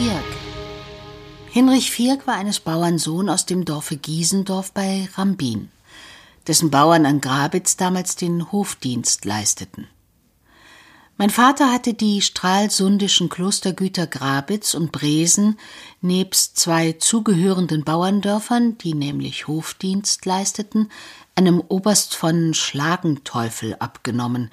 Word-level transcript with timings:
Vierk. 0.00 0.24
Hinrich 1.50 1.90
Vierk 1.90 2.26
war 2.26 2.36
eines 2.36 2.58
Bauernsohn 2.58 3.28
aus 3.28 3.44
dem 3.44 3.66
Dorfe 3.66 3.98
Giesendorf 3.98 4.72
bei 4.72 5.06
Rambin, 5.14 5.68
dessen 6.46 6.70
Bauern 6.70 7.04
an 7.04 7.20
Grabitz 7.20 7.76
damals 7.76 8.16
den 8.16 8.50
Hofdienst 8.50 9.26
leisteten. 9.26 9.88
Mein 11.18 11.28
Vater 11.28 11.70
hatte 11.70 11.92
die 11.92 12.22
stralsundischen 12.22 13.28
Klostergüter 13.28 14.06
Grabitz 14.06 14.72
und 14.72 14.90
Bresen 14.90 15.58
nebst 16.00 16.58
zwei 16.58 16.92
zugehörenden 16.92 17.84
Bauerndörfern, 17.84 18.78
die 18.78 18.94
nämlich 18.94 19.48
Hofdienst 19.48 20.24
leisteten, 20.24 20.90
einem 21.34 21.60
Oberst 21.60 22.14
von 22.14 22.54
Schlagenteufel 22.54 23.76
abgenommen, 23.80 24.50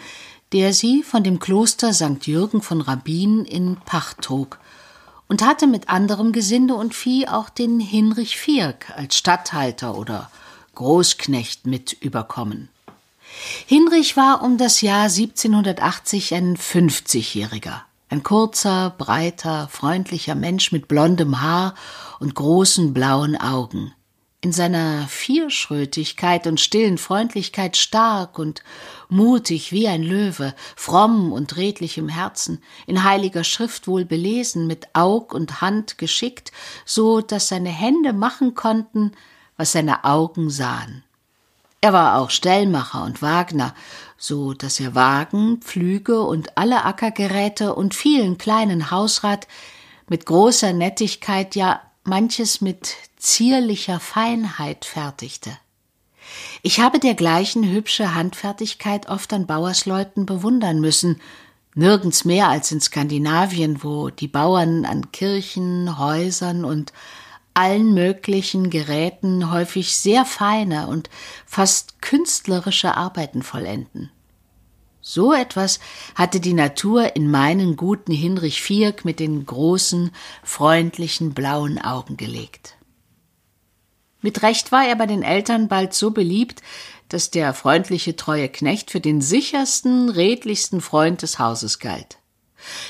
der 0.52 0.74
sie 0.74 1.04
von 1.04 1.24
dem 1.24 1.40
Kloster 1.40 1.94
St. 1.94 2.28
Jürgen 2.28 2.62
von 2.62 2.82
Rabbin 2.82 3.46
in 3.46 3.78
Pacht 3.78 4.24
trug 4.24 4.60
und 5.28 5.44
hatte 5.44 5.68
mit 5.68 5.90
anderem 5.90 6.32
Gesinde 6.32 6.76
und 6.76 6.96
Vieh 6.96 7.28
auch 7.28 7.50
den 7.50 7.80
Hinrich 7.80 8.38
Vierk 8.38 8.92
als 8.96 9.18
Statthalter 9.18 9.98
oder 9.98 10.32
Großknecht 10.76 11.66
mit 11.66 11.94
überkommen. 11.94 12.70
Hinrich 13.66 14.16
war 14.16 14.42
um 14.42 14.58
das 14.58 14.82
Jahr 14.82 15.04
1780 15.04 16.34
ein 16.34 16.58
50-Jähriger. 16.58 17.82
Ein 18.10 18.24
kurzer, 18.24 18.96
breiter, 18.98 19.68
freundlicher 19.70 20.36
Mensch 20.36 20.72
mit 20.72 20.88
blondem 20.88 21.42
Haar 21.42 21.76
und 22.20 22.36
großen 22.36 22.94
blauen 22.94 23.36
Augen. 23.36 23.94
In 24.42 24.52
seiner 24.52 25.08
Vierschrötigkeit 25.08 26.46
und 26.46 26.60
stillen 26.60 27.00
Freundlichkeit 27.00 27.76
stark 27.76 28.38
und 28.38 28.62
mutig 29.10 29.72
wie 29.72 29.88
ein 29.88 30.04
Löwe, 30.04 30.54
fromm 30.76 31.34
und 31.34 31.58
redlich 31.58 31.98
im 31.98 32.08
Herzen, 32.08 32.62
in 32.86 33.04
heiliger 33.04 33.44
Schrift 33.44 33.88
wohl 33.88 34.06
belesen, 34.06 34.68
mit 34.68 34.90
Aug 34.94 35.34
und 35.34 35.60
Hand 35.60 35.98
geschickt, 35.98 36.52
so 36.86 37.22
dass 37.22 37.48
seine 37.48 37.70
Hände 37.70 38.14
machen 38.14 38.54
konnten, 38.54 39.12
was 39.58 39.72
seine 39.72 40.04
Augen 40.04 40.52
sahen. 40.52 41.04
Er 41.82 41.94
war 41.94 42.20
auch 42.20 42.30
Stellmacher 42.30 43.04
und 43.04 43.24
Wagner, 43.24 43.74
so 44.18 44.54
dass 44.54 44.80
er 44.80 44.94
Wagen, 44.94 45.62
Pflüge 45.62 46.22
und 46.22 46.60
alle 46.60 46.86
Ackergeräte 46.86 47.74
und 47.74 47.96
vielen 47.96 48.38
kleinen 48.38 48.92
Hausrat 48.92 49.48
mit 50.08 50.28
großer 50.28 50.74
Nettigkeit, 50.74 51.56
ja 51.56 51.82
manches 52.08 52.62
mit 52.62 52.96
zierlicher 53.18 54.00
Feinheit 54.00 54.86
fertigte. 54.86 55.58
Ich 56.62 56.80
habe 56.80 57.00
dergleichen 57.00 57.70
hübsche 57.70 58.16
Handfertigkeit 58.16 59.08
oft 59.08 59.32
an 59.34 59.48
Bauersleuten 59.48 60.26
bewundern 60.26 60.80
müssen, 60.80 61.22
nirgends 61.76 62.26
mehr 62.26 62.50
als 62.50 62.72
in 62.72 62.82
Skandinavien, 62.82 63.84
wo 63.84 64.10
die 64.10 64.28
Bauern 64.28 64.86
an 64.86 65.12
Kirchen, 65.12 65.98
Häusern 65.98 66.66
und 66.66 66.92
allen 67.54 67.94
möglichen 67.94 68.70
Geräten 68.70 69.52
häufig 69.52 69.98
sehr 69.98 70.26
feine 70.26 70.88
und 70.88 71.10
fast 71.46 72.02
künstlerische 72.02 72.96
Arbeiten 72.96 73.42
vollenden. 73.42 74.12
So 75.10 75.32
etwas 75.32 75.80
hatte 76.16 76.42
die 76.42 76.54
Natur 76.54 77.16
in 77.16 77.32
meinen 77.32 77.78
guten 77.78 78.12
Hinrich 78.12 78.62
Vierk 78.62 79.06
mit 79.06 79.22
den 79.22 79.46
großen, 79.46 80.12
freundlichen 80.44 81.34
blauen 81.34 81.80
Augen 81.82 82.18
gelegt. 82.18 82.76
Mit 84.20 84.42
Recht 84.42 84.74
war 84.74 84.86
er 84.86 84.98
bei 84.98 85.06
den 85.06 85.24
Eltern 85.24 85.70
bald 85.70 85.94
so 85.94 86.12
beliebt, 86.12 86.62
dass 87.08 87.32
der 87.32 87.54
freundliche, 87.54 88.18
treue 88.18 88.50
Knecht 88.50 88.92
für 88.92 89.00
den 89.00 89.22
sichersten, 89.22 90.10
redlichsten 90.10 90.82
Freund 90.82 91.22
des 91.22 91.40
Hauses 91.40 91.80
galt. 91.80 92.18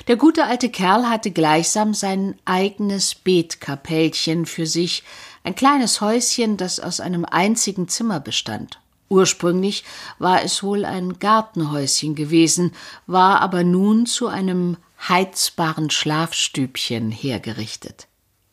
Der 0.08 0.16
gute 0.16 0.46
alte 0.46 0.72
Kerl 0.72 1.08
hatte 1.08 1.30
gleichsam 1.30 1.94
sein 1.94 2.36
eigenes 2.46 3.14
Betkapellchen 3.14 4.48
für 4.48 4.66
sich, 4.66 5.04
ein 5.44 5.54
kleines 5.54 6.02
Häuschen, 6.02 6.58
das 6.58 6.80
aus 6.80 7.00
einem 7.00 7.26
einzigen 7.26 7.88
Zimmer 7.88 8.20
bestand. 8.20 8.80
Ursprünglich 9.10 9.84
war 10.20 10.44
es 10.44 10.64
wohl 10.64 10.84
ein 10.84 11.20
Gartenhäuschen 11.20 12.16
gewesen, 12.16 12.74
war 13.06 13.42
aber 13.42 13.64
nun 13.64 14.06
zu 14.06 14.28
einem 14.28 14.78
heizbaren 15.08 15.90
Schlafstübchen 15.90 17.12
hergerichtet. 17.12 18.08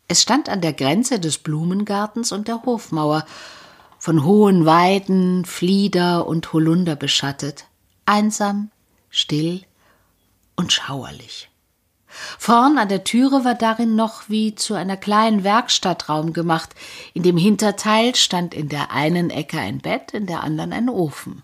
Es 0.07 0.23
stand 0.23 0.49
an 0.49 0.61
der 0.61 0.73
Grenze 0.73 1.19
des 1.19 1.39
Blumengartens 1.39 2.31
und 2.31 2.47
der 2.49 2.63
Hofmauer, 2.63 3.25
von 3.99 4.23
hohen 4.23 4.67
Weiden, 4.67 5.47
Flieder 5.47 6.27
und 6.27 6.53
Holunder 6.53 6.95
beschattet, 6.95 7.65
einsam, 8.05 8.71
still, 9.09 9.63
und 10.57 10.75
schauerlich. 10.75 11.49
Vorn 12.39 12.79
an 12.79 12.89
der 12.89 13.05
Türe 13.05 13.45
war 13.45 13.55
darin 13.55 13.97
noch 13.97 14.29
wie 14.29 14.55
zu 14.55 14.75
einer 14.75 14.97
kleinen 14.97 15.45
Werkstatt 15.45 16.09
Raum 16.09 16.33
gemacht. 16.33 16.71
In 17.13 17.23
dem 17.23 17.37
Hinterteil 17.37 18.15
stand 18.15 18.55
in 18.55 18.69
der 18.69 18.91
einen 18.93 19.31
Ecke 19.31 19.59
ein 19.59 19.79
Bett, 19.79 20.13
in 20.13 20.27
der 20.27 20.43
anderen 20.43 20.73
ein 20.73 20.89
Ofen. 20.89 21.43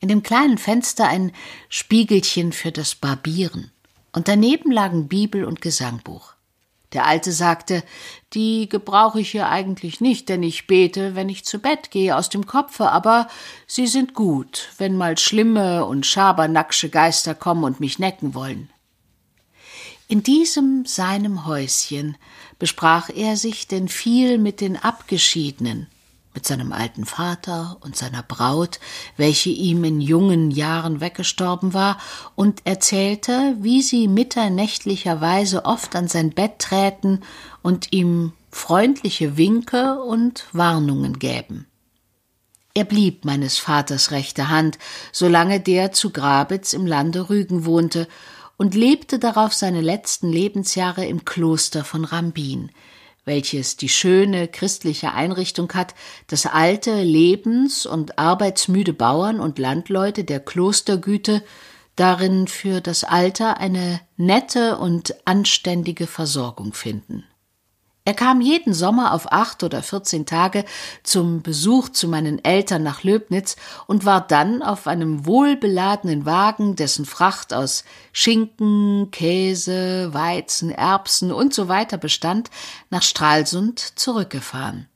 In 0.00 0.08
dem 0.08 0.22
kleinen 0.22 0.58
Fenster 0.58 1.08
ein 1.08 1.32
Spiegelchen 1.68 2.52
für 2.52 2.72
das 2.72 2.94
Barbieren. 2.94 3.70
Und 4.12 4.28
daneben 4.28 4.70
lagen 4.70 5.08
Bibel 5.08 5.44
und 5.44 5.60
Gesangbuch. 5.60 6.34
Der 6.94 7.06
Alte 7.06 7.32
sagte, 7.32 7.82
die 8.34 8.68
gebrauche 8.68 9.20
ich 9.20 9.32
hier 9.32 9.48
eigentlich 9.48 10.00
nicht, 10.00 10.28
denn 10.28 10.44
ich 10.44 10.68
bete, 10.68 11.16
wenn 11.16 11.28
ich 11.28 11.44
zu 11.44 11.58
Bett 11.58 11.90
gehe, 11.90 12.16
aus 12.16 12.28
dem 12.28 12.46
Kopfe, 12.46 12.90
aber 12.90 13.26
sie 13.66 13.88
sind 13.88 14.14
gut, 14.14 14.68
wenn 14.78 14.96
mal 14.96 15.18
schlimme 15.18 15.84
und 15.84 16.06
schabernacksche 16.06 16.90
Geister 16.90 17.34
kommen 17.34 17.64
und 17.64 17.80
mich 17.80 17.98
necken 17.98 18.34
wollen. 18.34 18.70
In 20.06 20.22
diesem 20.22 20.84
seinem 20.84 21.46
Häuschen 21.46 22.16
besprach 22.58 23.08
er 23.08 23.36
sich 23.36 23.68
denn 23.68 23.88
viel 23.88 24.36
mit 24.36 24.60
den 24.60 24.76
Abgeschiedenen, 24.76 25.86
mit 26.34 26.46
seinem 26.46 26.72
alten 26.72 27.06
Vater 27.06 27.78
und 27.80 27.96
seiner 27.96 28.22
Braut, 28.22 28.80
welche 29.16 29.48
ihm 29.48 29.82
in 29.82 30.02
jungen 30.02 30.50
Jahren 30.50 31.00
weggestorben 31.00 31.72
war, 31.72 31.98
und 32.34 32.66
erzählte, 32.66 33.56
wie 33.60 33.80
sie 33.80 34.06
mitternächtlicherweise 34.06 35.64
oft 35.64 35.96
an 35.96 36.08
sein 36.08 36.30
Bett 36.30 36.58
träten 36.58 37.22
und 37.62 37.92
ihm 37.92 38.32
freundliche 38.50 39.38
Winke 39.38 40.02
und 40.02 40.44
Warnungen 40.52 41.18
gäben. 41.18 41.66
Er 42.74 42.84
blieb 42.84 43.24
meines 43.24 43.56
Vaters 43.58 44.10
rechte 44.10 44.48
Hand, 44.48 44.78
solange 45.12 45.60
der 45.60 45.92
zu 45.92 46.10
Grabitz 46.10 46.72
im 46.72 46.86
Lande 46.86 47.30
Rügen 47.30 47.64
wohnte, 47.64 48.08
und 48.56 48.74
lebte 48.74 49.18
darauf 49.18 49.52
seine 49.52 49.80
letzten 49.80 50.30
Lebensjahre 50.30 51.04
im 51.06 51.24
Kloster 51.24 51.84
von 51.84 52.04
Rambin, 52.04 52.70
welches 53.24 53.76
die 53.76 53.88
schöne 53.88 54.48
christliche 54.48 55.12
Einrichtung 55.12 55.72
hat, 55.72 55.94
dass 56.28 56.46
alte, 56.46 57.02
lebens- 57.02 57.86
und 57.86 58.18
arbeitsmüde 58.18 58.92
Bauern 58.92 59.40
und 59.40 59.58
Landleute 59.58 60.24
der 60.24 60.40
Klostergüte 60.40 61.42
darin 61.96 62.48
für 62.48 62.80
das 62.80 63.04
Alter 63.04 63.58
eine 63.58 64.00
nette 64.16 64.78
und 64.78 65.14
anständige 65.26 66.06
Versorgung 66.06 66.72
finden. 66.72 67.24
Er 68.06 68.12
kam 68.12 68.42
jeden 68.42 68.74
Sommer 68.74 69.14
auf 69.14 69.32
acht 69.32 69.62
oder 69.62 69.82
vierzehn 69.82 70.26
Tage 70.26 70.66
zum 71.04 71.40
Besuch 71.40 71.88
zu 71.88 72.06
meinen 72.06 72.44
Eltern 72.44 72.82
nach 72.82 73.02
Löbnitz 73.02 73.56
und 73.86 74.04
war 74.04 74.20
dann 74.20 74.62
auf 74.62 74.86
einem 74.86 75.24
wohlbeladenen 75.24 76.26
Wagen, 76.26 76.76
dessen 76.76 77.06
Fracht 77.06 77.54
aus 77.54 77.82
Schinken, 78.12 79.10
Käse, 79.10 80.12
Weizen, 80.12 80.70
Erbsen 80.70 81.32
und 81.32 81.54
so 81.54 81.68
weiter 81.68 81.96
bestand, 81.96 82.50
nach 82.90 83.02
Stralsund 83.02 83.78
zurückgefahren. 83.98 84.86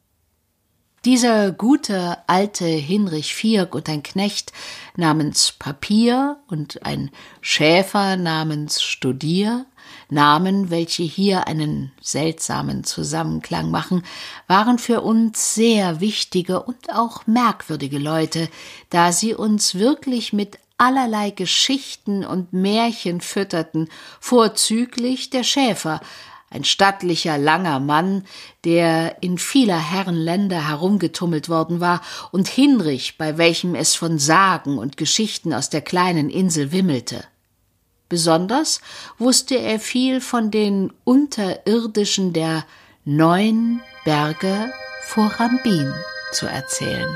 Dieser 1.08 1.52
gute 1.52 2.18
alte 2.26 2.66
Hinrich 2.66 3.34
Vierk 3.34 3.74
und 3.74 3.88
ein 3.88 4.02
Knecht 4.02 4.52
namens 4.94 5.52
Papier 5.52 6.36
und 6.48 6.84
ein 6.84 7.10
Schäfer 7.40 8.18
namens 8.18 8.82
Studier 8.82 9.64
Namen, 10.10 10.68
welche 10.68 11.04
hier 11.04 11.46
einen 11.46 11.92
seltsamen 12.02 12.84
Zusammenklang 12.84 13.70
machen, 13.70 14.02
waren 14.48 14.78
für 14.78 15.00
uns 15.00 15.54
sehr 15.54 16.00
wichtige 16.00 16.62
und 16.62 16.92
auch 16.92 17.26
merkwürdige 17.26 17.98
Leute, 17.98 18.50
da 18.90 19.10
sie 19.10 19.34
uns 19.34 19.76
wirklich 19.76 20.34
mit 20.34 20.58
allerlei 20.76 21.30
Geschichten 21.30 22.22
und 22.22 22.52
Märchen 22.52 23.22
fütterten, 23.22 23.88
vorzüglich 24.20 25.30
der 25.30 25.42
Schäfer, 25.42 26.02
ein 26.50 26.64
stattlicher, 26.64 27.38
langer 27.38 27.80
Mann, 27.80 28.24
der 28.64 29.22
in 29.22 29.38
vieler 29.38 29.78
Herren 29.78 30.16
Länder 30.16 30.68
herumgetummelt 30.68 31.48
worden 31.48 31.80
war, 31.80 32.00
und 32.32 32.48
Hinrich, 32.48 33.18
bei 33.18 33.38
welchem 33.38 33.74
es 33.74 33.94
von 33.94 34.18
Sagen 34.18 34.78
und 34.78 34.96
Geschichten 34.96 35.52
aus 35.52 35.70
der 35.70 35.82
kleinen 35.82 36.30
Insel 36.30 36.72
wimmelte. 36.72 37.24
Besonders 38.08 38.80
wusste 39.18 39.56
er 39.56 39.78
viel 39.78 40.20
von 40.20 40.50
den 40.50 40.92
Unterirdischen 41.04 42.32
der 42.32 42.64
neun 43.04 43.80
Berge 44.04 44.72
vor 45.02 45.26
Rambin 45.26 45.92
zu 46.32 46.46
erzählen. 46.46 47.08